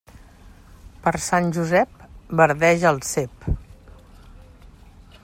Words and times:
Per 1.03 1.13
Sant 1.25 1.51
Josep, 1.57 2.01
verdeja 2.41 2.95
el 2.95 2.99
cep. 3.11 3.47